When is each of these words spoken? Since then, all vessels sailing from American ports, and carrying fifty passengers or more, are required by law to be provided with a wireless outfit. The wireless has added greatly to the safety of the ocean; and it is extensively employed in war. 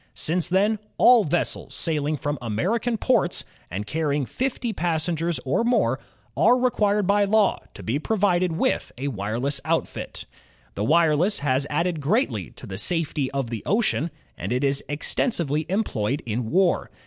Since 0.15 0.49
then, 0.49 0.79
all 0.97 1.23
vessels 1.25 1.75
sailing 1.75 2.17
from 2.17 2.39
American 2.41 2.97
ports, 2.97 3.43
and 3.69 3.85
carrying 3.85 4.25
fifty 4.25 4.73
passengers 4.73 5.39
or 5.45 5.63
more, 5.63 5.99
are 6.35 6.57
required 6.57 7.05
by 7.05 7.25
law 7.25 7.59
to 7.75 7.83
be 7.83 7.99
provided 7.99 8.53
with 8.53 8.91
a 8.97 9.09
wireless 9.09 9.61
outfit. 9.63 10.25
The 10.73 10.83
wireless 10.83 11.37
has 11.41 11.67
added 11.69 12.01
greatly 12.01 12.49
to 12.49 12.65
the 12.65 12.79
safety 12.79 13.29
of 13.29 13.51
the 13.51 13.61
ocean; 13.67 14.09
and 14.35 14.51
it 14.51 14.63
is 14.63 14.83
extensively 14.89 15.67
employed 15.69 16.23
in 16.25 16.49
war. 16.49 16.89